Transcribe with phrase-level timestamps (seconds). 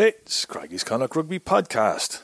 [0.00, 2.22] It's Craiggie's Connacht Rugby Podcast.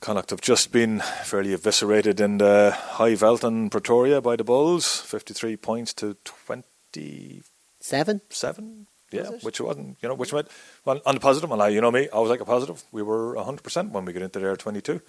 [0.00, 5.00] Connacht have just been fairly eviscerated in the high veld in Pretoria by the Bulls,
[5.00, 8.20] 53 points to 27.
[8.28, 8.86] Seven?
[9.10, 10.48] Yeah, Was which wasn't, you know, which went,
[10.84, 12.82] well, on the positive, and I, you know me, I was like a positive.
[12.92, 15.00] We were 100% when we got into there 22,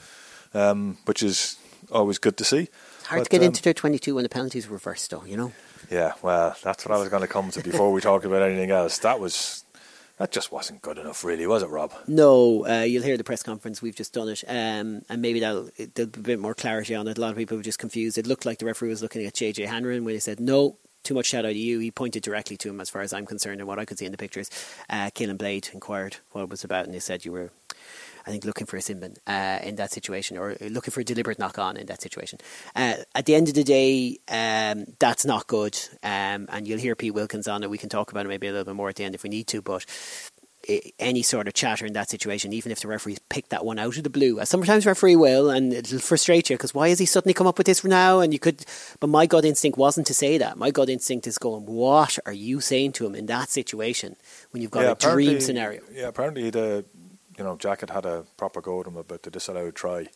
[0.54, 1.58] um, which is
[1.92, 2.70] always good to see.
[3.00, 5.26] It's hard But, to get um, into their 22 when the penalties were reversed, though,
[5.26, 5.52] you know?
[5.92, 8.72] Yeah, well, that's what I was going to come to before we talk about anything
[8.72, 9.00] else.
[9.00, 9.65] That was,
[10.18, 11.94] that just wasn't good enough, really, was it, Rob?
[12.08, 13.82] No, uh, you'll hear the press conference.
[13.82, 17.08] We've just done it, um, and maybe that'll there'll be a bit more clarity on
[17.08, 17.18] it.
[17.18, 18.18] A lot of people were just confused.
[18.18, 20.78] It looked like the referee was looking at JJ Hanrahan when he said no.
[21.04, 21.80] Too much shout out to you.
[21.80, 24.06] He pointed directly to him, as far as I'm concerned, and what I could see
[24.06, 24.50] in the pictures.
[24.90, 27.52] Uh, Blade inquired what it was about, and they said you were,
[28.26, 31.04] I think, looking for a sin bin uh, in that situation, or looking for a
[31.04, 32.40] deliberate knock on in that situation.
[32.76, 36.96] Uh, at the end of the day, um, that's not good, um, and you'll hear
[36.96, 37.70] Pete Wilkins on it.
[37.70, 39.30] We can talk about it maybe a little bit more at the end if we
[39.30, 39.86] need to, but
[41.00, 43.98] any sort of chatter in that situation, even if the referees pick that one out
[43.98, 47.06] of the blue, as sometimes referee will, and it'll frustrate you because why has he
[47.06, 48.20] suddenly come up with this now?
[48.20, 48.66] And you could,
[49.00, 50.58] but my gut instinct wasn't to say that.
[50.58, 54.16] My gut instinct is going, what are you saying to him in that situation
[54.52, 55.82] when you've got a dream scenario?
[55.92, 56.86] Yeah, apparently the
[57.38, 60.08] you know Jack had had a proper go at him about the disallowed try,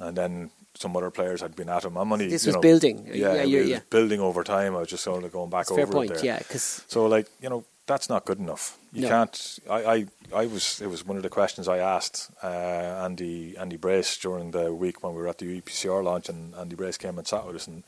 [0.00, 1.96] and then some other players had been at him.
[1.96, 2.28] I'm only.
[2.28, 3.06] This was know, building.
[3.12, 3.80] Yeah, Yeah, yeah.
[3.90, 4.74] building over time.
[4.76, 6.24] I was just sort of going back It's over point, it there.
[6.24, 8.78] yeah, because So like you know that's not good enough.
[8.92, 9.08] You No.
[9.08, 9.58] can't.
[9.68, 10.06] I, I
[10.42, 14.52] I was it was one of the questions I asked uh, Andy Andy Brace during
[14.52, 17.46] the week when we were at the EPCR launch, and Andy Brace came and sat
[17.46, 17.82] with us and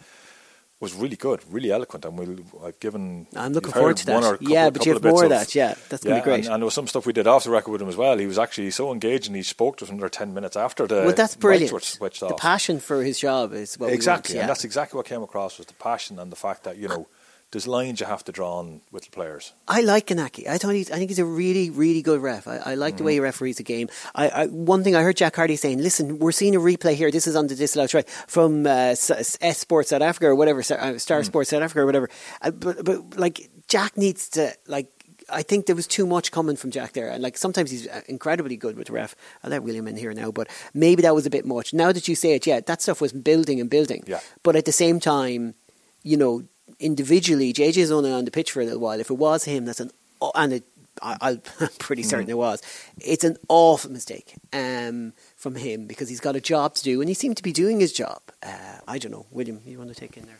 [0.78, 3.26] was really good, really eloquent, and we'll I've given.
[3.34, 4.22] I'm looking forward to that.
[4.22, 5.54] couple- yeah, but you couple have more of that.
[5.54, 6.44] Yeah, that's going to yeah, be great.
[6.44, 8.18] And, and there was some stuff we did off the record with him as well.
[8.18, 10.96] He was actually so engaged, and he spoke to us another ten minutes after the.
[10.96, 11.72] well, that's brilliant.
[12.00, 14.42] the passion for his job is what exactly, we want.
[14.42, 17.06] and that's exactly what came across was the passion and the fact that you know
[17.56, 19.54] there's lines you have to draw on with the players.
[19.66, 20.46] I like Ganaki.
[20.46, 22.46] I thought he's, I think he's a really, really good ref.
[22.46, 23.88] I, I like the way he referees the game.
[24.14, 27.10] I, I, one thing I heard Jack Carty saying, listen, we're seeing a replay here.
[27.10, 28.94] This is on the disallowed try from uh,
[29.40, 32.10] S Sports South Africa or whatever, Star, uh, Star Sports South Africa or whatever.
[32.42, 34.88] Uh, but, but like Jack needs to like.
[35.30, 38.02] I think there was too much coming from Jack there, and like sometimes he's uh,
[38.06, 39.16] incredibly good with the ref.
[39.42, 41.72] I'll let William in here now, but maybe that was a bit much.
[41.72, 44.04] Now that you say it, yeah, that stuff was building and building.
[44.06, 44.20] Yeah.
[44.42, 45.54] But at the same time,
[46.02, 46.44] you know,
[46.78, 49.00] individually, JJ's only on the pitch for a little while.
[49.00, 49.90] If it was him, that's an
[50.34, 50.64] and it,
[51.02, 51.16] I,
[51.60, 52.62] I'm pretty certain it was.
[52.98, 57.08] It's an awful mistake um, from him because he's got a job to do, and
[57.08, 58.20] he seemed to be doing his job.
[58.42, 59.60] Uh, I don't know, William.
[59.66, 60.38] You want to take in there?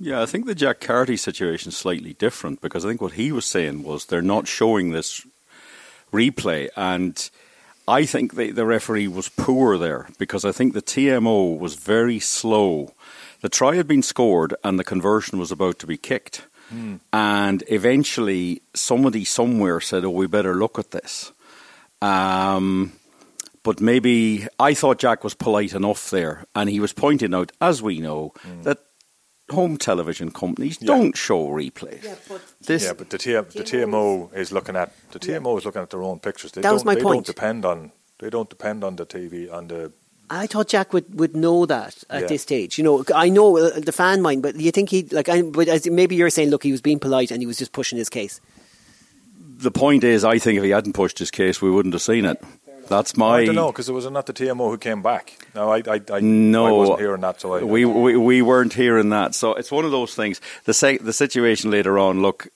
[0.00, 3.30] Yeah, I think the Jack Carty situation is slightly different because I think what he
[3.30, 5.24] was saying was they're not showing this
[6.12, 7.30] replay, and
[7.86, 12.18] I think the, the referee was poor there because I think the TMO was very
[12.18, 12.92] slow.
[13.44, 16.46] The try had been scored and the conversion was about to be kicked,
[17.12, 21.32] and eventually somebody somewhere said, "Oh, we better look at this."
[22.00, 22.92] Um,
[23.62, 27.82] but maybe I thought Jack was polite enough there, and he was pointing out, as
[27.82, 28.78] we know, that
[29.50, 30.86] home television companies Yeah.
[30.92, 32.02] don't show replays.
[32.28, 35.82] but This, yeah, but the, T- the TMO is looking at the TMO is looking
[35.82, 36.52] at their own pictures.
[36.52, 37.26] They That was don't, my they point.
[37.26, 39.92] don't depend on they don't depend on the TV on the
[40.30, 42.26] I thought Jack would, would know that at Yeah.
[42.28, 42.78] this stage.
[42.78, 45.28] You know, I know uh, the fan mind, but you think he like?
[45.28, 47.72] I, but as, maybe you're saying, look, he was being polite and he was just
[47.72, 48.40] pushing his case.
[49.58, 52.24] the point is, I think if he hadn't pushed his case, we wouldn't have seen
[52.24, 52.42] it.
[52.88, 53.36] That's my.
[53.38, 55.38] I don't know because it was not the TMO who came back.
[55.54, 57.40] No, I I, I, No, I wasn't hearing that.
[57.40, 59.34] So I, we, we we weren't hearing that.
[59.34, 60.40] So it's one of those things.
[60.64, 62.20] The se- the situation later on.
[62.20, 62.48] Look,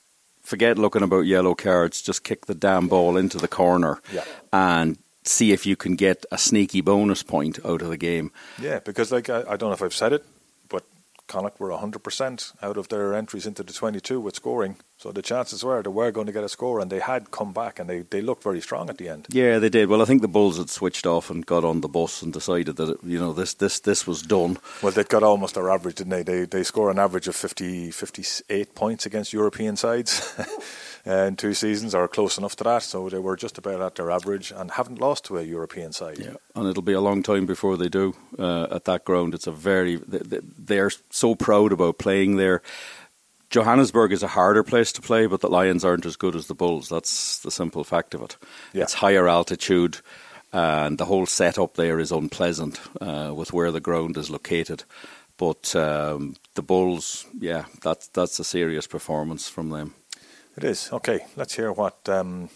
[0.42, 2.02] forget looking about yellow cards.
[2.02, 4.24] Just kick the damn ball into the corner, Yeah.
[4.52, 4.98] and
[5.28, 8.33] see if you can get a sneaky bonus point out of the game.
[8.61, 10.25] Yeah, because like I, I don't know if I've said it,
[10.69, 10.84] but
[11.27, 14.77] Connacht were hundred percent out of their entries into the twenty-two with scoring.
[14.99, 17.53] So the chances were they were going to get a score, and they had come
[17.53, 19.28] back, and they, they looked very strong at the end.
[19.30, 19.89] Yeah, they did.
[19.89, 22.77] Well, I think the Bulls had switched off and got on the bus and decided
[22.77, 24.59] that it, you know this this this was done.
[24.83, 26.22] Well, they got almost their average, didn't they?
[26.24, 30.34] They they score an average of 50, 58 points against European sides
[31.09, 32.83] in two seasons, or close enough to that.
[32.83, 36.19] So they were just about at their average and haven't lost to a European side.
[36.19, 39.34] Yeah, and it'll be a long time before they do uh, at that ground.
[39.34, 42.60] It's a very they- they- they're so proud about playing there.
[43.51, 46.55] Johannesburg is a harder place to play, but the Lions aren't as good as the
[46.55, 46.89] Bulls.
[46.91, 48.37] That's the simple fact of it.
[48.75, 48.83] Yeah.
[48.83, 50.01] It's higher altitude,
[50.53, 54.84] and the whole setup there is unpleasant uh, with where the ground is located.
[55.39, 59.95] But um, the Bulls, yeah, that's that's a serious performance from them.
[60.59, 61.21] It is okay.
[61.37, 62.09] Let's hear what.
[62.09, 62.51] Um,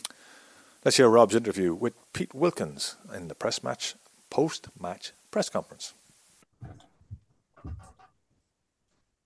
[0.85, 3.95] let's hear Rob's interview with Pete Wilkins in the press match
[4.29, 5.95] post match press conference.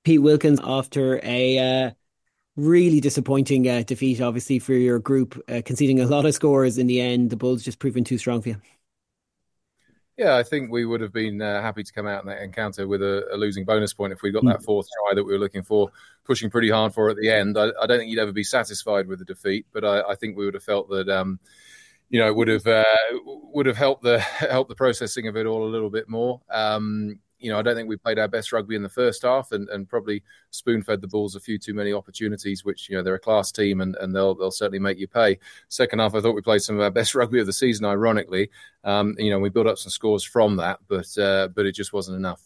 [0.04, 1.90] Pete Wilkins after a uh,
[2.56, 6.86] really disappointing uh, defeat, obviously, for your group, uh, conceding a lot of scores in
[6.86, 7.30] the end.
[7.30, 8.56] The Bulls just proving too strong for you.
[10.16, 12.88] Yeah, I think we would have been uh, happy to come out in that encounter
[12.88, 14.52] with a, a losing bonus point if we got mm.
[14.52, 15.90] that fourth try that we were looking for,
[16.24, 17.58] pushing pretty hard for at the end.
[17.58, 20.36] I, I don't think you'd ever be satisfied with the defeat, but I, I think
[20.36, 21.08] we would have felt that.
[21.08, 21.38] Um,
[22.08, 22.84] you know, it would have uh,
[23.24, 26.40] would have helped the helped the processing of it all a little bit more.
[26.50, 29.52] Um, you know, I don't think we played our best rugby in the first half,
[29.52, 32.64] and, and probably spoon fed the Bulls a few too many opportunities.
[32.64, 35.38] Which you know they're a class team, and, and they'll they'll certainly make you pay.
[35.68, 37.84] Second half, I thought we played some of our best rugby of the season.
[37.84, 38.50] Ironically,
[38.84, 41.92] um, you know, we built up some scores from that, but uh, but it just
[41.92, 42.42] wasn't enough.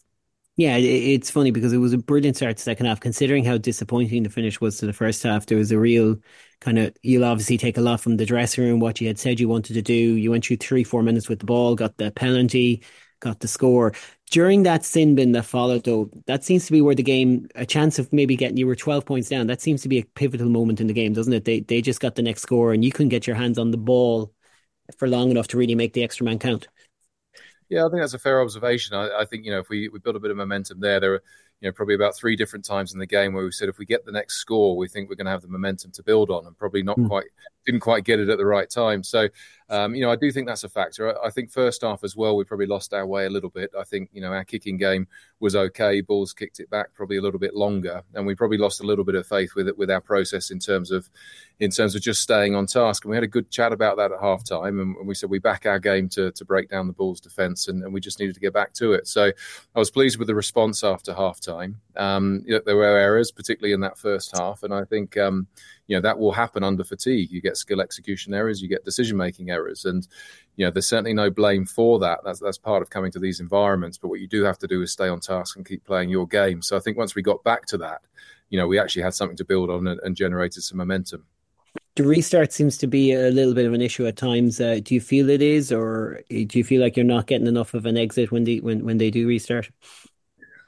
[0.57, 2.99] Yeah, it's funny because it was a brilliant start to second half.
[2.99, 6.17] Considering how disappointing the finish was to the first half, there was a real
[6.59, 6.95] kind of.
[7.01, 9.73] You'll obviously take a lot from the dressing room, what you had said you wanted
[9.73, 9.93] to do.
[9.93, 12.83] You went through three, four minutes with the ball, got the penalty,
[13.21, 13.93] got the score.
[14.31, 17.65] During that sin bin that followed, though, that seems to be where the game, a
[17.65, 19.47] chance of maybe getting you were 12 points down.
[19.47, 21.45] That seems to be a pivotal moment in the game, doesn't it?
[21.45, 23.77] They they just got the next score and you couldn't get your hands on the
[23.77, 24.33] ball
[24.97, 26.67] for long enough to really make the extra man count.
[27.69, 28.95] Yeah, I think that's a fair observation.
[28.97, 31.21] I, I think, you know, if we, we build a bit of momentum there, there
[31.61, 33.85] you know, probably about three different times in the game where we said if we
[33.85, 36.47] get the next score, we think we're going to have the momentum to build on,
[36.47, 37.07] and probably not mm.
[37.07, 37.27] quite
[37.67, 39.03] didn't quite get it at the right time.
[39.03, 39.29] So,
[39.69, 41.15] um, you know, I do think that's a factor.
[41.15, 43.69] I, I, think first half as well, we probably lost our way a little bit.
[43.79, 45.07] I think you know our kicking game
[45.39, 46.01] was okay.
[46.01, 49.05] Bulls kicked it back probably a little bit longer, and we probably lost a little
[49.05, 51.09] bit of faith with it with our process in terms of
[51.61, 53.05] in terms of just staying on task.
[53.05, 55.37] And we had a good chat about that at halftime, and, and we said we
[55.37, 58.33] back our game to to break down the Bulls' defence, and, and we just needed
[58.33, 59.07] to get back to it.
[59.07, 59.31] So,
[59.75, 61.75] I was pleased with the response after halftime.
[61.95, 65.47] Um, you know, there were errors, particularly in that first half, and I think um,
[65.85, 67.29] you know that will happen under fatigue.
[67.31, 70.07] You get skill execution errors, you get decision making errors, and
[70.55, 72.21] you know there's certainly no blame for that.
[72.25, 73.99] That's that's part of coming to these environments.
[73.99, 76.25] But what you do have to do is stay on task and keep playing your
[76.25, 76.63] game.
[76.63, 78.01] So I think once we got back to that,
[78.49, 81.27] you know, we actually had something to build on and, and generated some momentum.
[81.95, 84.61] The restart seems to be a little bit of an issue at times.
[84.61, 87.73] Uh, do you feel it is, or do you feel like you're not getting enough
[87.73, 89.69] of an exit when they when, when they do restart?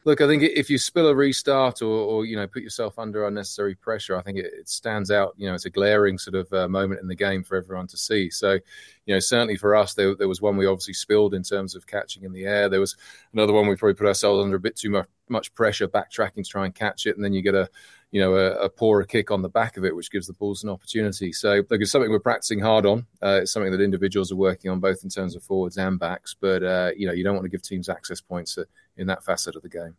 [0.05, 3.25] Look, I think if you spill a restart or, or you know put yourself under
[3.25, 5.33] unnecessary pressure, I think it, it stands out.
[5.37, 7.97] You know, it's a glaring sort of uh, moment in the game for everyone to
[7.97, 8.29] see.
[8.29, 8.59] So,
[9.05, 11.87] you know, certainly for us, there, there was one we obviously spilled in terms of
[11.87, 12.67] catching in the air.
[12.67, 12.97] There was
[13.31, 16.49] another one we probably put ourselves under a bit too much, much pressure, backtracking to
[16.49, 17.69] try and catch it, and then you get a
[18.13, 20.63] you know a, a poorer kick on the back of it, which gives the Bulls
[20.63, 21.33] an opportunity.
[21.33, 23.07] So, look, it's something we're practicing hard on.
[23.21, 26.36] Uh, it's something that individuals are working on, both in terms of forwards and backs.
[26.39, 28.57] But uh, you know, you don't want to give teams access points
[28.95, 29.95] in that facet of the game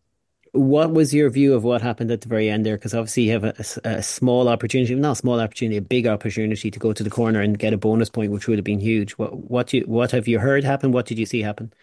[0.55, 2.77] what was your view of what happened at the very end there?
[2.77, 3.53] Because obviously you have a,
[3.83, 7.09] a, a, small opportunity, not a small opportunity, a big opportunity to go to the
[7.09, 9.11] corner and get a bonus point, which would have been huge.
[9.13, 10.91] What what you what have you heard happen?
[10.91, 11.73] What did you see happen?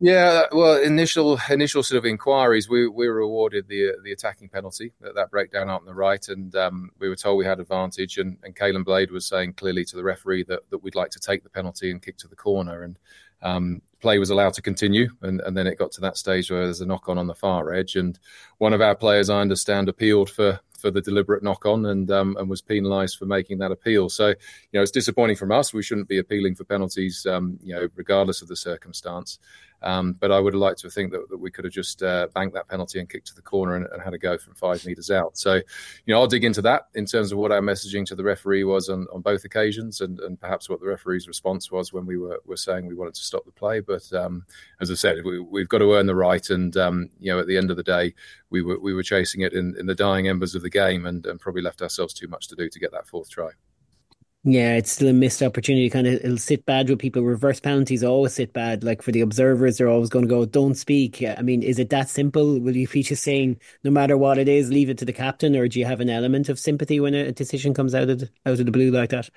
[0.00, 4.92] Yeah, well, initial initial sort of inquiries, we, we were awarded the the attacking penalty,
[5.00, 8.18] that, that breakdown out on the right, and um, we were told we had advantage.
[8.18, 11.20] And, and Caolin Blade was saying clearly to the referee that, that we'd like to
[11.20, 12.82] take the penalty and kick to the corner.
[12.82, 12.98] And
[13.42, 16.64] um, play was allowed to continue, and, and, then it got to that stage where
[16.64, 18.18] there's a knock on on the far edge, and
[18.58, 22.36] one of our players, I understand, appealed for for the deliberate knock on and um,
[22.38, 24.10] and was penalised for making that appeal.
[24.10, 24.34] So you
[24.74, 25.72] know it's disappointing from us.
[25.72, 29.38] We shouldn't be appealing for penalties, um, you know, regardless of the circumstance.
[29.84, 32.28] Um, but I would have liked to think that, that we could have just uh,
[32.34, 34.84] banked that penalty and kicked to the corner and, and, had a go from five
[34.86, 35.36] metres out.
[35.36, 35.62] So, you
[36.06, 38.88] know, I'll dig into that in terms of what our messaging to the referee was
[38.88, 42.40] on, on both occasions and, and perhaps what the referee's response was when we were,
[42.46, 43.80] were saying we wanted to stop the play.
[43.80, 44.46] But um,
[44.80, 46.48] as I said, we, have got to earn the right.
[46.48, 48.14] And, um, you know, at the end of the day,
[48.48, 51.26] we were, we were chasing it in, in the dying embers of the game and,
[51.26, 53.50] and probably left ourselves too much to do to get that fourth try.
[54.46, 55.88] Yeah, it's still a missed opportunity.
[55.88, 57.22] Kind of, it'll sit bad with people.
[57.22, 58.84] Reverse penalties always sit bad.
[58.84, 61.88] Like for the observers, they're always going to go, "Don't speak." I mean, is it
[61.90, 62.60] that simple?
[62.60, 65.66] Will you feature saying, no matter what it is, leave it to the captain, or
[65.66, 68.60] do you have an element of sympathy when a decision comes out of the, out
[68.60, 69.30] of the blue like that?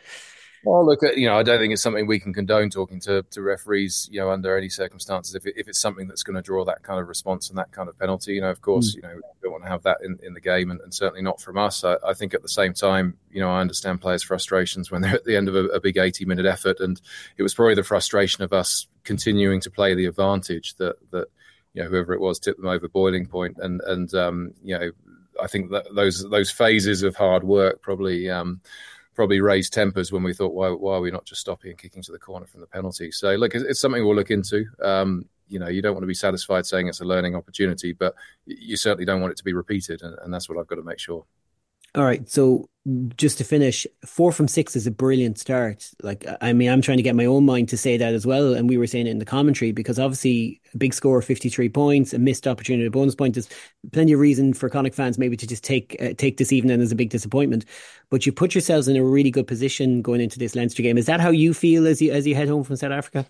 [0.67, 3.41] Well, look, you know, I don't think it's something we can condone talking to, to
[3.41, 5.33] referees, you know, under any circumstances.
[5.33, 7.71] If, it, if it's something that's going to draw that kind of response and that
[7.71, 8.95] kind of penalty, you know, of course, mm.
[8.95, 11.21] you know, we don't want to have that in, in the game and, and certainly
[11.21, 11.85] not from us.
[11.85, 15.15] I, I, think at the same time, you know, I understand players' frustrations when they're
[15.15, 16.81] at the end of a, a big 80 minute effort.
[16.81, 16.99] And
[17.37, 21.27] it was probably the frustration of us continuing to play the advantage that, that,
[21.75, 23.29] you know, whoever it was tipped them over boiling.
[23.59, 24.91] And, and, um, you know,
[25.41, 28.59] I think that those, those phases of hard work probably, um,
[29.17, 32.03] probably raised tempers when we thought, why, why are we not just stopping and kicking
[32.03, 33.11] to the corner from the penalty?
[33.11, 34.65] So, look, it's, something we'll look into.
[34.79, 38.13] Um, you know, you don't want to be satisfied saying it's a learning opportunity, but
[38.45, 40.83] you certainly don't want it to be repeated, and, and that's what I've got to
[40.83, 41.25] make sure.
[41.97, 42.29] All right.
[42.29, 42.69] So
[43.17, 45.89] just to finish, four from six is a brilliant start.
[46.03, 48.53] Like, I mean, I'm trying to get my own mind to say that as well.
[48.53, 52.13] And we were saying it in the commentary because obviously a big score, 53 points,
[52.13, 53.33] a missed opportunity, a bonus point.
[53.33, 53.49] There's
[53.91, 56.91] plenty of reason for Connacht fans maybe to just take uh, take this evening as
[56.91, 57.65] a big disappointment.
[58.11, 60.99] But you put yourselves in a really good position going into this Leinster game.
[60.99, 63.25] Is that how you feel as you as you head home from South Africa?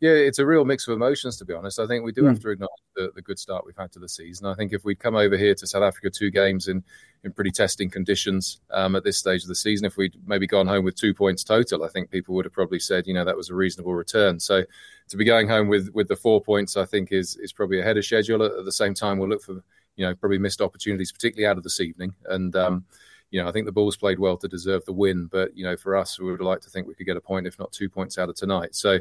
[0.00, 1.80] Yeah, it's a real mix of emotions, to be honest.
[1.80, 2.28] I think we do mm.
[2.28, 4.46] have to acknowledge the, the, good start we've had to the season.
[4.46, 6.84] I think if we'd come over here to South Africa two games in,
[7.24, 10.68] in pretty testing conditions um, at this stage of the season, if we'd maybe gone
[10.68, 13.36] home with two points total, I think people would have probably said, you know, that
[13.36, 14.38] was a reasonable return.
[14.38, 14.64] So
[15.08, 17.96] to be going home with, with the four points, I think is is probably ahead
[17.96, 18.44] of schedule.
[18.44, 19.64] At the same time, we'll look for,
[19.96, 22.14] you know, probably missed opportunities, particularly out of this evening.
[22.26, 22.84] And, um,
[23.30, 25.76] you know, I think the Bulls played well to deserve the win, but you know,
[25.76, 27.88] for us, we would like to think we could get a point, if not two
[27.88, 28.74] points, out of tonight.
[28.74, 28.92] So,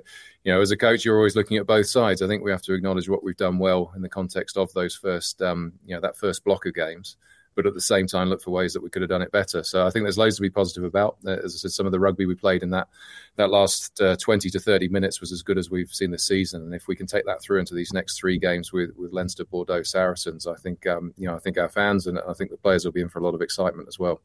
[0.43, 2.21] you know, as a coach, you're always looking at both sides.
[2.21, 4.95] I think we have to acknowledge what we've done well in the context of those
[4.95, 7.17] first, um, you know, that first block of games
[7.57, 9.63] but at the same time look for ways that we could have done it better.
[9.63, 11.17] So I think there's loads to be positive about.
[11.25, 12.87] Uh, as I said, some of the rugby we played in that
[13.35, 16.61] that last uh, 20 to 30 minutes was as good as we've seen this season.
[16.61, 19.43] And if we can take that through into these next three games with with Leinster,
[19.43, 22.57] Bordeaux, Saracens, I think um, you know I think our fans and I think the
[22.57, 24.21] players will be in for a lot of excitement as well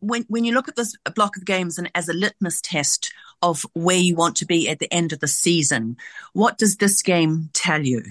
[0.00, 3.12] when when you look at this block of games and as a litmus test
[3.42, 5.96] of where you want to be at the end of the season,
[6.32, 8.02] what does this game tell you?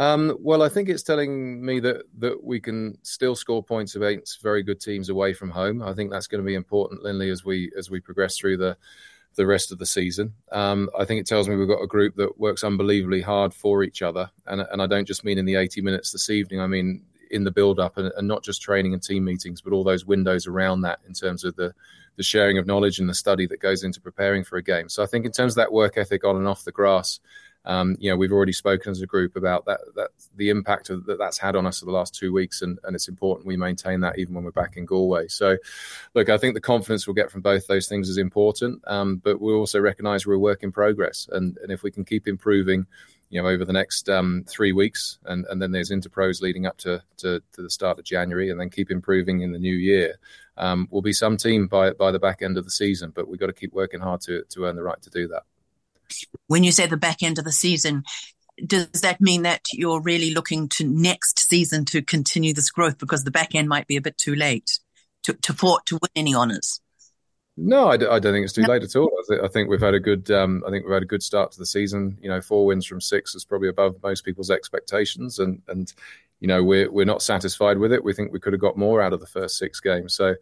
[0.00, 4.40] Um, well, I think it's telling me that that we can still score points against
[4.40, 5.82] very good teams away from home.
[5.82, 8.78] I think that's going to be important, Lindley, as we as we progress through the
[9.34, 10.32] the rest of the season.
[10.52, 13.82] Um, I think it tells me we've got a group that works unbelievably hard for
[13.82, 16.62] each other, and and I don't just mean in the 80 minutes this evening.
[16.62, 19.72] I mean in the build up and, and, not just training and team meetings, but
[19.72, 21.72] all those windows around that in terms of the,
[22.16, 24.88] the sharing of knowledge and the study that goes into preparing for a game.
[24.88, 27.20] So I think in terms of that work ethic on and off the grass,
[27.64, 31.04] um, you know, we've already spoken as a group about that, that the impact of,
[31.06, 33.56] that that's had on us for the last two weeks, and, and it's important we
[33.56, 35.28] maintain that even when we're back in Galway.
[35.28, 35.56] So,
[36.14, 39.40] look, I think the confidence we'll get from both those things is important, um, but
[39.40, 42.86] we also recognise we're a work in progress, and, and if we can keep improving
[43.28, 46.76] you know over the next um, three weeks, and, and then there's interpros leading up
[46.78, 50.18] to, to, to the start of January, and then keep improving in the new year.
[50.56, 53.40] Um, we'll be some team by by the back end of the season, but we've
[53.40, 55.44] got to keep working hard to to earn the right to do that.
[56.46, 58.04] When you say the back end of the season,
[58.64, 63.24] does that mean that you're really looking to next season to continue this growth because
[63.24, 64.78] the back end might be a bit too late
[65.24, 66.80] to to, to win any honours?
[67.62, 69.10] No, I d- I don't think it's too late at all.
[69.18, 70.30] I, th- I think we've had a good.
[70.30, 72.16] Um, I think we've had a good start to the season.
[72.22, 75.92] You know, four wins from six is probably above most people's expectations, and and
[76.40, 78.02] you know we're we're not satisfied with it.
[78.02, 80.14] We think we could have got more out of the first six games.
[80.14, 80.36] So,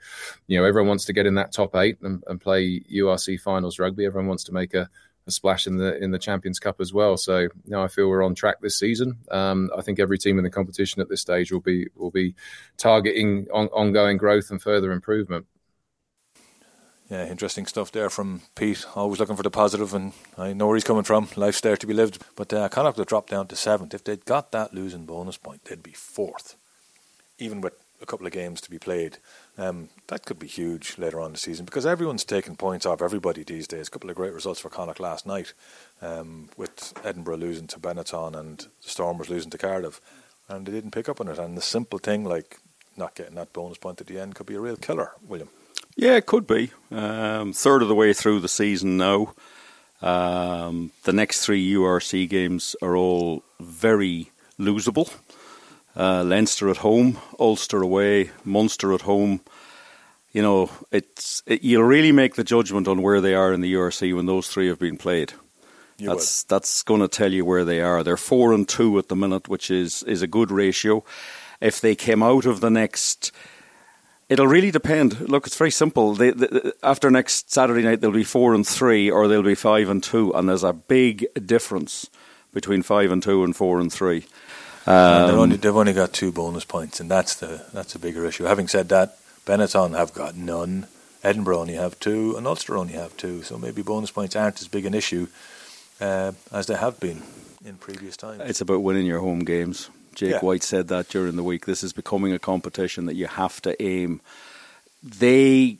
[0.46, 3.80] you know, everyone wants to get in that top eight and, and play URC finals
[3.80, 4.06] rugby.
[4.06, 4.88] Everyone wants to make a,
[5.28, 7.16] a, splash in the in the Champions Cup as well.
[7.16, 7.50] So, you
[7.82, 9.18] I feel we're on track this season.
[9.30, 12.34] Um, I think every team in the competition at this stage will be will be
[12.76, 15.46] targeting on, ongoing growth and further improvement
[17.10, 18.84] yeah, interesting stuff there from Pete.
[18.94, 21.28] Always looking for the positive, and I know where he's coming from.
[21.36, 22.22] Life's there to be lived.
[22.36, 23.94] But uh, Connacht have dropped down to seventh.
[23.94, 26.56] If they'd got that losing bonus point, they'd be fourth,
[27.38, 29.18] even with a couple of games to be played.
[29.56, 33.02] Um, that could be huge later on in the season because everyone's taking points off
[33.02, 33.88] everybody these days.
[33.88, 35.52] A couple of great results for Connacht last night,
[36.00, 40.00] um, with Edinburgh losing to Benetton and the Stormers losing to Cardiff,
[40.48, 41.38] and they didn't pick up on it.
[41.38, 42.58] And the simple thing like
[42.96, 45.48] not getting that bonus point at the end could be a real killer, William.
[45.96, 46.70] Yeah, it could be.
[46.90, 49.34] Um, third of the way through the season now.
[50.00, 55.12] Um, the next three URC games are all very losable.
[55.98, 59.40] Uh, Leinster at home, Ulster away, Munster at home.
[60.32, 63.74] You know, it's it, you'll really make the judgment on where they are in the
[63.74, 65.32] URC when those three have been played.
[65.96, 66.50] You that's would.
[66.50, 68.04] that's going to tell you where they are.
[68.04, 71.02] They're four and two at the minute, which is is a good ratio.
[71.60, 73.32] If they came out of the next
[74.28, 75.28] It'll really depend.
[75.28, 76.14] Look, it's very simple.
[76.14, 79.88] They, they, after next Saturday night, they'll be four and three, or they'll be five
[79.88, 82.10] and two, and there's a big difference
[82.52, 84.26] between five and two and four and three.
[84.88, 88.44] Um, only, they've only got two bonus points, and that's the that's a bigger issue.
[88.44, 90.86] Having said that, Benetton have got none.
[91.22, 93.42] Edinburgh only have two, and Ulster only have two.
[93.42, 95.26] So maybe bonus points aren't as big an issue
[96.00, 97.22] uh, as they have been
[97.66, 98.40] in previous times.
[98.46, 99.90] It's about winning your home games.
[100.14, 100.40] Jake yeah.
[100.40, 101.66] White said that during the week.
[101.66, 104.22] This is becoming a competition that you have to aim.
[105.02, 105.76] They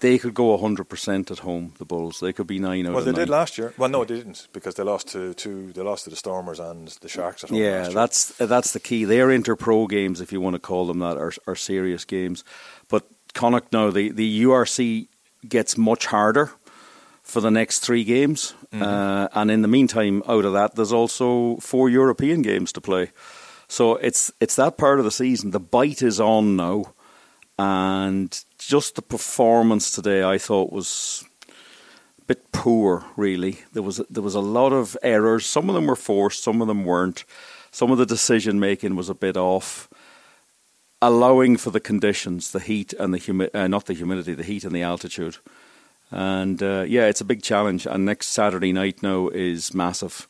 [0.00, 1.74] they could go hundred percent at home.
[1.78, 2.94] The Bulls they could be nine out.
[2.94, 3.20] Well, they nine.
[3.20, 3.72] did last year.
[3.76, 6.88] Well, no, they didn't because they lost to, to they lost to the Stormers and
[7.00, 7.44] the Sharks.
[7.44, 7.58] At home.
[7.58, 9.04] Yeah, that's that's the key.
[9.04, 12.44] Their inter-pro games, if you want to call them that, are, are serious games.
[12.88, 15.08] But Connacht now the the URC
[15.48, 16.50] gets much harder
[17.22, 18.82] for the next three games, mm-hmm.
[18.82, 23.10] uh, and in the meantime, out of that, there's also four European games to play.
[23.68, 25.50] So it's it's that part of the season.
[25.50, 26.94] The bite is on now.
[27.58, 31.24] And just the performance today, I thought was
[32.20, 33.04] a bit poor.
[33.16, 35.44] Really, there was there was a lot of errors.
[35.44, 37.24] Some of them were forced, some of them weren't.
[37.70, 39.88] Some of the decision making was a bit off.
[41.00, 44.64] Allowing for the conditions, the heat and the humi- uh, not the humidity, the heat
[44.64, 45.36] and the altitude,
[46.10, 47.86] and uh, yeah, it's a big challenge.
[47.86, 50.26] And next Saturday night now is massive.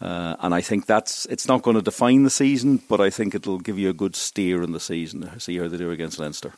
[0.00, 3.34] Uh, and I think that's it's not going to define the season, but I think
[3.34, 5.22] it'll give you a good steer in the season.
[5.22, 6.52] To see how they do against Leinster.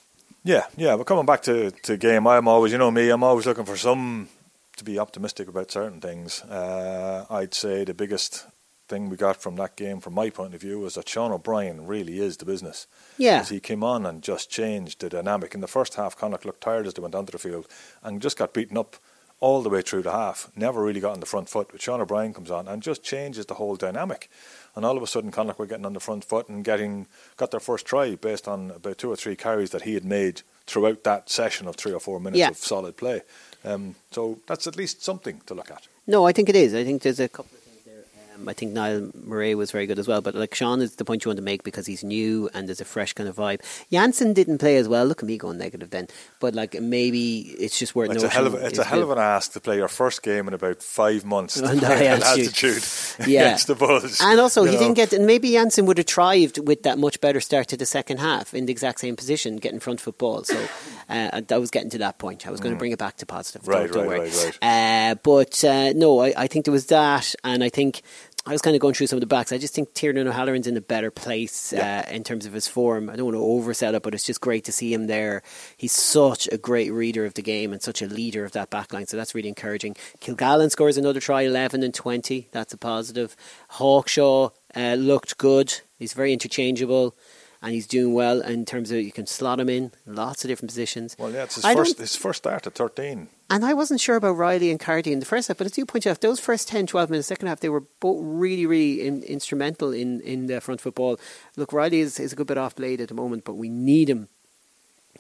[0.45, 0.97] Yeah, yeah.
[0.97, 3.77] But coming back to to game, I'm always, you know, me, I'm always looking for
[3.77, 4.29] some
[4.77, 6.43] to be optimistic about certain things.
[6.43, 8.47] Uh, I'd say the biggest
[8.89, 11.87] thing we got from that game, from my point of view, was that Sean O'Brien
[11.87, 12.87] really is the business.
[13.17, 15.55] Yeah, As he came on and just changed the dynamic.
[15.55, 17.69] In the first half, Connacht looked tired as they went onto the field
[18.03, 18.97] and just got beaten up
[19.41, 20.51] all the way through the half.
[20.55, 21.69] Never really got on the front foot.
[21.73, 24.31] But Sean O'Brien comes on and just changes the whole dynamic.
[24.77, 27.07] And all of a sudden, Connacht were getting on the front foot and getting
[27.37, 30.43] got their first try based on about two or three carries that he had made
[30.67, 32.51] throughout that session of three or four minutes Yeah.
[32.51, 33.23] of solid play.
[33.65, 35.89] Um, so that's at least something to look at.
[36.07, 36.75] No, I think it is.
[36.75, 38.05] I think there's a couple of things there.
[38.30, 41.05] Um, I think Niall Murray was very good as well, but like Sean is the
[41.05, 43.61] point you want to make because he's new and there's a fresh kind of vibe.
[43.91, 45.05] Janssen didn't play as well.
[45.05, 46.09] Look at me going negative then,
[46.41, 49.11] but like maybe it's just worth It's a hell of a, it's a hell of
[49.11, 52.15] an ask to play your first game in about five months to no, play yeah,
[52.15, 52.85] at altitude.
[53.27, 53.43] Yeah.
[53.43, 54.21] against the Bulls.
[54.21, 54.79] And also, he know.
[54.79, 55.13] didn't get.
[55.13, 58.55] And maybe Janssen would have thrived with that much better start to the second half
[58.55, 60.45] in the exact same position, getting front foot ball.
[60.45, 60.61] So
[61.09, 62.47] uh, I was getting to that point.
[62.47, 63.63] I was going to bring it back to positive.
[63.63, 63.69] Mm.
[63.69, 64.53] Right, don't, don't right, worry.
[64.63, 68.03] right, Uh, but uh, no, I, I think there was that, and I think.
[68.47, 69.53] I was kind of going through some of the backs.
[69.53, 72.05] I just think Tiernan O'Halloran's in a better place Yeah.
[72.09, 73.11] uh, in terms of his form.
[73.11, 75.43] I don't want to oversell it, but it's just great to see him there.
[75.77, 79.07] He's such a great reader of the game and such a leader of that backline,
[79.09, 79.95] so that's really encouraging.
[80.23, 82.49] Kilgallen scores another try, 11 and 20.
[82.51, 83.37] That's a positive.
[83.73, 85.81] Hawkshaw uh, looked good.
[85.99, 87.15] He's very interchangeable
[87.63, 90.71] and he's doing well in terms of you can slot him in lots of different
[90.71, 91.15] positions.
[91.19, 93.29] Well, yeah, it's his I first his first start at thirteen.
[93.53, 95.85] And I wasn't sure about Reilly and Carty in the first half, but as you
[95.85, 99.25] point out, those first 10, 12 minutes, second half, they were both really, really in,
[99.25, 101.19] instrumental in, in the front football.
[101.57, 104.09] Look, Reilly is, is a good bit off blade at the moment, but we need
[104.09, 104.29] him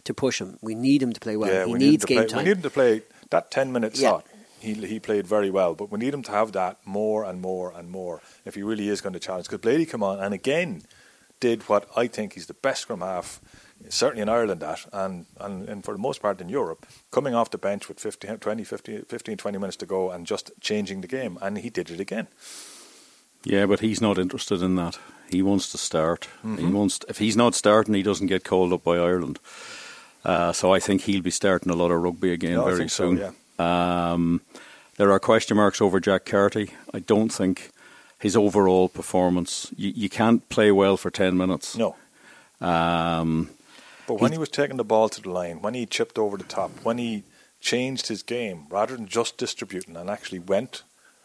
[0.05, 0.59] to push him.
[0.63, 1.53] We need him to play well.
[1.53, 2.39] yeah, he we needs need game play, time.
[2.39, 4.11] We need him to play that ten minute Yeah.
[4.11, 4.27] slot.
[4.61, 7.73] He he played very well, but we need him to have that more and more
[7.73, 9.47] and more if he really is going to challenge.
[9.49, 10.83] Because Blady come on and again
[11.41, 13.41] did what I think he's the best scrum half,
[13.89, 17.51] certainly in Ireland at, and, and, and for the most part in Europe, coming off
[17.51, 21.09] the bench with 15, 20, 15, 15, 20 minutes to go and just changing the
[21.09, 22.29] game, and he did it again.
[23.43, 24.99] Yeah, but he's not interested in that.
[25.31, 26.29] He wants to start.
[26.43, 26.73] He Mm-hmm.
[26.75, 27.01] wants.
[27.09, 29.39] if he's not starting, he doesn't get called up by Ireland.
[30.25, 32.91] Uh, so I think he'll be starting a lot of rugby again No, very think
[32.91, 33.17] so, soon.
[33.59, 34.13] yeah.
[34.13, 34.43] Um,
[34.99, 36.73] there are question marks over Jack Carty.
[36.93, 37.71] I don't think
[38.21, 39.73] his overall performance.
[39.77, 41.77] You, you can't play well for ten minutes.
[41.77, 41.97] No.
[42.61, 43.51] Um,
[44.07, 46.45] But when he was taking the ball to the line, when he chipped over the
[46.45, 47.23] top, when he
[47.61, 50.83] changed his game rather than just distributing and actually went.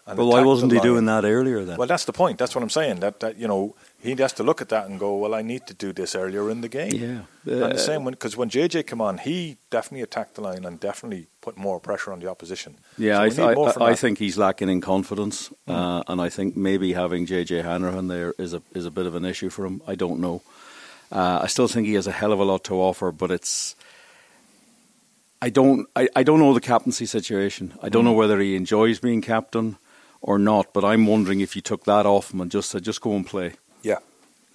[0.08, 1.78] And well, why wasn't he doing that earlier then?
[1.78, 2.38] Well, that's the point.
[2.38, 3.00] That's what I'm saying.
[3.00, 5.66] That that you know he has to look at that and go, well, I need
[5.66, 6.94] to do this earlier in the game.
[6.94, 7.54] Yeah.
[7.54, 10.64] and Uh, the same when because when JJ came on, he definitely attacked the line
[10.64, 12.78] and definitely put more pressure on the opposition.
[13.00, 13.96] Yeah, So I, th- I, I.
[13.96, 18.54] Think he's lacking in confidence, uh, and I think maybe having JJ Hanrahan there is
[18.54, 19.82] a is a bit of an issue for him.
[19.88, 20.42] I don't know.
[21.12, 23.76] Uh, I still think he has a hell of a lot to offer, but it's.
[25.42, 25.88] I don't.
[25.96, 27.74] I, I don't know the captaincy situation.
[27.82, 28.20] I don't know Hmm.
[28.20, 29.78] whether he enjoys being captain
[30.28, 30.74] or not.
[30.74, 33.26] But I'm wondering if you took that off him and just said, just go and
[33.26, 33.54] play.
[33.84, 34.00] Yeah,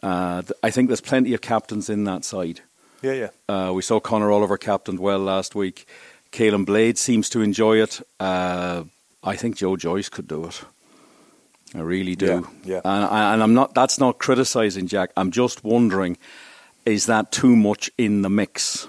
[0.03, 2.61] Uh, th- I think there's plenty of captains in that side.
[3.03, 3.31] yeah, yeah.
[3.49, 5.87] Uh, we saw Conor Oliver captained well last week.
[6.33, 8.01] Caolin Blade seems to enjoy it.
[8.19, 8.85] Uh,
[9.23, 10.63] I think Joe Joyce could do it.
[11.75, 12.27] I really do.
[12.27, 12.43] Yeah,
[12.75, 12.81] yeah.
[12.85, 13.75] And, and I'm not.
[13.75, 15.11] That's not criticising Jack.
[15.17, 16.17] I'm just wondering,
[16.85, 18.89] is that too much in the mix?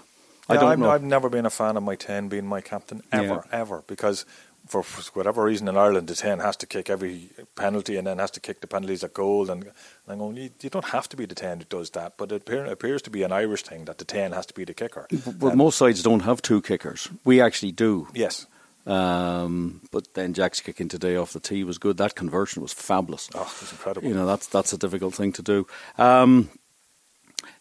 [0.50, 0.89] I don't I've, know.
[0.89, 4.26] I've never been a fan of my ten being my captain ever, ever because.
[4.67, 8.32] For whatever reason in Ireland, the 10 has to kick every penalty and then has
[8.32, 9.50] to kick the penalties at goal.
[9.52, 9.74] And, and
[10.08, 12.43] I'm going, you, you don't have to be the 10 that does that, but it
[12.43, 15.08] appear, appears to be an Irish thing that the 10 has to be the kicker.
[15.39, 17.10] Well, Um, most sides don't have two kickers.
[17.26, 18.08] We actually do.
[18.13, 18.45] yes.
[18.88, 21.97] Um, but then Jack's kicking today off the tee was good.
[21.97, 23.30] That conversion was fabulous.
[23.36, 24.08] Oh, it's incredible.
[24.08, 25.67] You know, that's that's a difficult thing to do.
[26.00, 26.50] Um,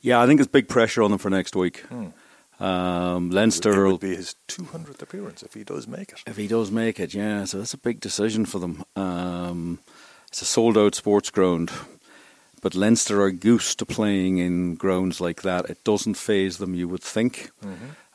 [0.00, 1.84] yeah, I think it's big pressure on them for next week.
[2.60, 6.22] Um, It Leinster, would will, be his 200th appearance if he does make it.
[6.26, 8.84] if he does make it, yeah, so that's a big decision for them.
[8.96, 9.78] Um,
[10.28, 11.70] it's a sold out sports ground,
[12.60, 15.70] but Leinster are used to playing in grounds like that.
[15.70, 17.50] It doesn't phase them, you would think.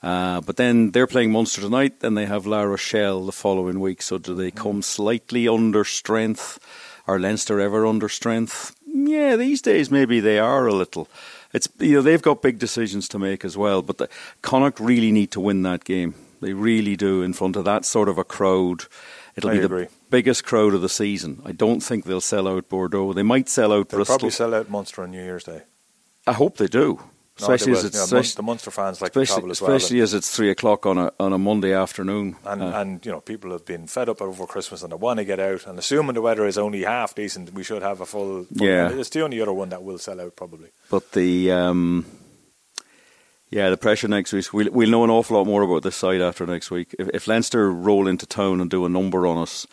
[0.03, 4.03] Uh, but then they're playing Munster tonight, then they have La Rochelle the following week.
[4.03, 6.60] So do they come slightly under strength?
[7.08, 8.75] Are Leinster ever under strength?
[8.88, 11.08] Yeah, these days maybe they are a little.
[11.56, 13.82] It's you know they've got big decisions to make as well.
[13.82, 14.10] But the,
[14.41, 16.13] Connacht really need to win that game.
[16.41, 18.86] They really do in front of that sort of a crowd.
[19.36, 19.84] It'll I be agree.
[19.86, 21.41] the biggest crowd of the season.
[21.46, 23.13] I don't think they'll sell out Bordeaux.
[23.13, 24.18] They might sell out They'll Bristol.
[24.18, 25.63] probably sell out Munster on New Year's Day.
[26.28, 27.02] I hope they do.
[27.38, 29.74] Especially as it's the Munster fans like to especially, travel as well.
[29.74, 32.38] especially as it's three o'clock on a on a Monday afternoon.
[32.45, 35.17] And, Uh, and you know people have been fed up over Christmas and they want
[35.17, 35.67] to get out.
[35.67, 38.45] And assuming the weather is only half decent, we should have a full.
[38.45, 38.89] full Yeah.
[38.93, 40.69] it's the only other one that will sell out probably.
[40.89, 42.06] But the um,
[43.50, 44.54] yeah, the pressure next week.
[44.54, 46.95] We'll, we'll know an awful lot more about this side after next week.
[46.98, 49.67] If, if Leinster roll into town and do a number on us,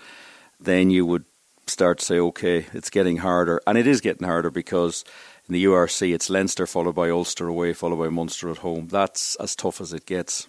[0.60, 1.24] then you would
[1.68, 5.04] start to say, okay, it's getting harder, and it is getting harder because
[5.48, 8.88] in the URC it's Leinster followed by Ulster away, followed by Munster at home.
[8.88, 10.48] That's as tough as it gets.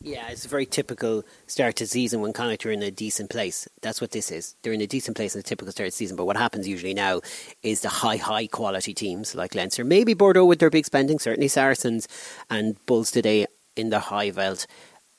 [0.00, 3.66] Yeah, it's a very typical start to season when Connacht are in a decent place.
[3.80, 4.54] That's what this is.
[4.62, 6.14] They're in a decent place in a typical start to season.
[6.14, 7.22] But what happens usually now
[7.62, 11.48] is the high, high quality teams like Leinster, maybe Bordeaux with their big spending, certainly
[11.48, 12.06] Saracens
[12.50, 14.66] and Bulls today in the high veld.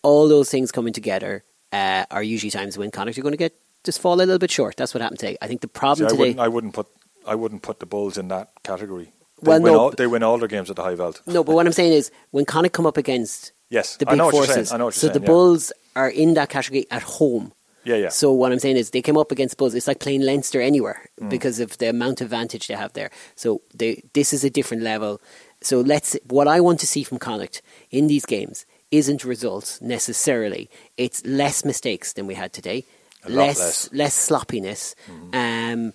[0.04, 3.56] All those things coming together uh, are usually times when Connacht are going to get
[3.84, 4.76] just fall a little bit short.
[4.78, 5.38] That's what happened today.
[5.42, 6.20] I think the See, problem I today.
[6.20, 6.40] wouldn't.
[6.40, 6.88] I wouldn't put.
[7.28, 9.12] I wouldn't put the Bulls in that category.
[9.42, 11.22] They Well, win no, all, they win all their games at the high veld.
[11.26, 14.18] no, but what I'm saying is when Connacht come up against Yes, the I big
[14.20, 14.76] know what you're forces, saying.
[14.76, 15.24] I know what so you're the saying.
[15.24, 15.28] yeah.
[15.28, 17.52] Bulls are in that category at home.
[17.84, 18.10] Yeah, yeah.
[18.10, 19.76] So what I'm saying is they came up against Bulls.
[19.76, 21.30] It's like playing Leinster anywhere Mm.
[21.30, 23.10] because of the amount of advantage they have there.
[23.36, 25.22] So they, this is a different level.
[25.62, 26.16] So let's.
[26.28, 27.62] What I want to see from Connacht
[27.92, 30.70] in these games isn't results necessarily.
[30.98, 32.86] It's less mistakes than we had today.
[33.28, 34.16] Less, less.
[34.16, 34.28] Mm-hmm.
[34.28, 34.96] sloppiness.
[35.34, 35.94] Um,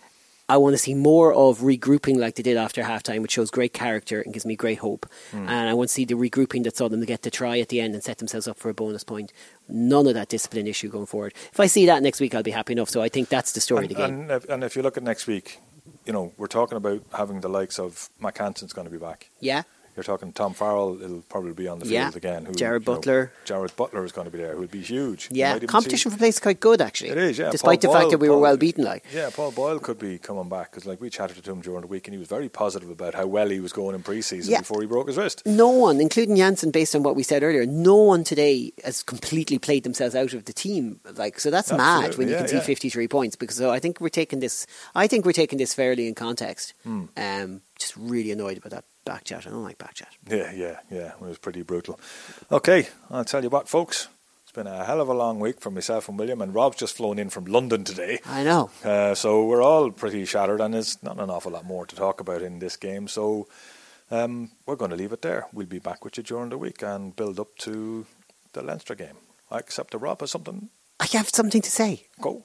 [0.50, 3.72] I want to see more of regrouping like they did after halftime, which shows great
[3.72, 5.06] character and gives me great hope.
[5.30, 5.48] Mm.
[5.48, 7.80] And I want to see the regrouping that saw them get to try at the
[7.80, 9.32] end and set themselves up for a bonus point.
[9.68, 11.34] None of that discipline issue going forward.
[11.52, 12.88] If I see that next week, I'll be happy enough.
[12.88, 14.20] So I think that's the story and, of the game.
[14.22, 15.60] And if, and if you look at next week,
[16.04, 19.30] you know we're talking about having the likes of Mack Hansen's going to be back.
[19.38, 19.62] yeah,
[19.96, 21.02] You're talking Tom Farrell.
[21.02, 22.44] It'll probably be on the field again.
[22.46, 23.32] Who, Jarrad you know, Butler.
[23.44, 24.54] Jarrad Butler is going to be there.
[24.54, 25.28] Who'll be huge.
[25.30, 25.58] Yeah.
[25.60, 27.10] Competition see- for place is quite good actually.
[27.10, 27.50] It is, yeah.
[27.50, 30.18] Despite Paul the fact that we were well beaten, like Yeah, Paul Boyle could be
[30.18, 32.48] coming back because, like, we chatted to him during the week, and he was very
[32.48, 34.60] positive about how well he was going in pre-season Yeah.
[34.60, 35.42] before he broke his wrist.
[35.44, 39.58] no one, including Janssen, based on what we said earlier, no one today has completely
[39.58, 41.00] played themselves out of the team.
[41.16, 43.36] Like, so that's mad Absolutely, when you yeah, can see 53 points.
[43.36, 44.66] Because so I think we're taking this.
[44.94, 46.74] I think we're taking this fairly in context.
[46.84, 47.04] Hmm.
[47.16, 49.46] Um, just really annoyed about that back chat.
[49.46, 50.08] I don't like back chat.
[50.28, 51.12] Yeah, yeah, yeah.
[51.14, 51.98] It was pretty brutal.
[52.50, 54.08] Okay, I'll tell you what, folks.
[54.42, 56.96] It's been a hell of a long week for myself and William, and Rob's just
[56.96, 58.18] flown in from London today.
[58.26, 58.70] I know.
[58.84, 62.20] Uh, so we're all pretty shattered, and there's not an awful lot more to talk
[62.20, 63.06] about in this game.
[63.06, 63.46] So
[64.10, 65.46] um, we're going to leave it there.
[65.52, 68.06] We'll be back with you during the week and build up to
[68.52, 69.18] the Leinster game.
[69.52, 70.68] I accept the Rob has something.
[70.98, 72.06] I have something to say.
[72.20, 72.44] Go.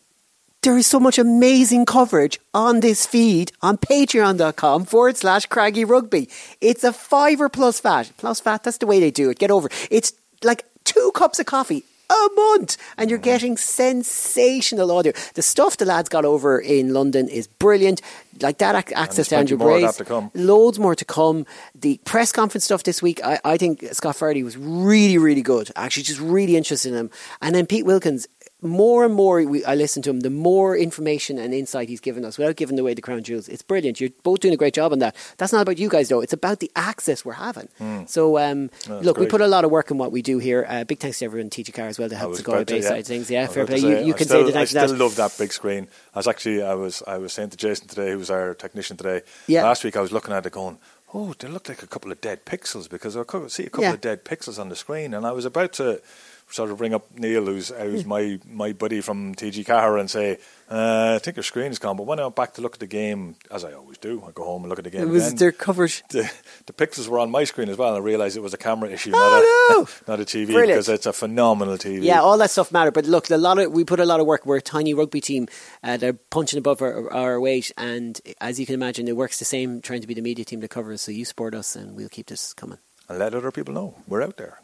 [0.66, 6.28] There is so much amazing coverage on this feed on patreon.com forward slash craggy rugby.
[6.60, 8.12] It's a fiver plus fat.
[8.18, 9.38] Plus fat, that's the way they do it.
[9.38, 9.88] Get over it.
[9.92, 15.14] It's like two cups of coffee a month and you're getting sensational audio.
[15.36, 18.02] The stuff the lads got over in London is brilliant.
[18.42, 19.84] Like that ac- access to Andrew Brace.
[19.84, 20.32] that to come.
[20.34, 21.46] Loads more to come.
[21.74, 25.72] The press conference stuff this week, I, I think Scott Fardy was really, really good.
[25.76, 27.12] Actually, just really interested in him.
[27.42, 28.28] And then Pete Wilkins,
[28.66, 32.26] more and more we, I listen to him, the more information and insight he's given
[32.26, 33.48] us without giving away the crown jewels.
[33.48, 34.02] It's brilliant.
[34.02, 35.16] You're both doing a great job on that.
[35.38, 36.22] That's not about you guys, though.
[36.22, 37.70] It's about the access we're having.
[38.08, 40.66] So, um, No, look, we put a lot of work in what we do here.
[40.68, 42.68] Uh, big thanks to everyone, TG Car as well, to help was the Galway about
[42.68, 42.88] to, Bay yeah.
[42.90, 43.30] side of things.
[43.32, 43.80] Yeah, fair play.
[43.80, 45.88] to You, you can still, say the thanks I still love that big screen.
[46.14, 48.98] I was actually, I was, I was saying to Jason today, who was our technician
[48.98, 49.22] today.
[49.48, 49.64] Yeah.
[49.64, 50.78] Last week, I was looking at it, going,
[51.14, 53.84] "Oh, they look like a couple of dead pixels," because I could see a couple
[53.84, 53.94] Yeah.
[53.94, 56.02] of dead pixels on the screen, and I was about to
[56.50, 60.38] sort of bring up Neil, who's who's my my buddy from TG Car, and say,
[60.70, 62.80] uh, "I think your screen is gone." But when I went back to look at
[62.80, 65.08] the game, as I always do, I go home and look at the game It
[65.10, 65.38] was again.
[65.38, 66.04] their coverage.
[66.10, 66.32] the,
[66.66, 68.90] the pixels were on my screen as well, and I realised it was a camera
[68.90, 69.84] issue, Oh, not, no!
[69.84, 70.68] a, not a TV, Brilliant.
[70.68, 72.04] because it's a phenomenal TV.
[72.04, 72.92] Yeah, all that stuff matter.
[72.92, 74.46] But look, a lot of we put a lot of work.
[74.46, 75.48] We're a tiny rugby team.
[75.84, 79.46] Uh, they're punching above our, our weight, and as you can imagine, it works the
[79.46, 81.02] same trying to be the media team that covers.
[81.02, 82.78] So you support us, and we'll keep this coming.
[83.10, 84.60] and let other people know we're out there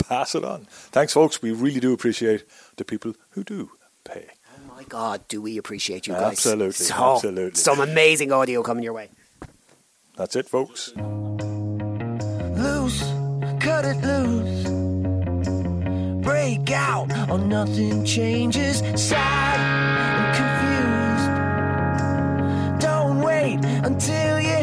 [0.00, 0.66] pass it on.
[0.68, 1.40] Thanks, folks.
[1.42, 2.44] We really do appreciate
[2.76, 3.70] the people who do
[4.04, 4.26] pay.
[4.56, 6.32] Oh my God, do we appreciate you guys?
[6.32, 7.54] Absolutely, so, absolutely.
[7.54, 9.10] Some amazing audio coming your way.
[10.16, 10.92] That's it, folks.
[12.56, 13.02] Loose,
[13.60, 14.64] cut it loose.
[16.24, 18.78] Break out, or nothing changes.
[18.94, 20.36] Sad and
[22.78, 22.86] confused.
[22.86, 24.53] Don't wait until you.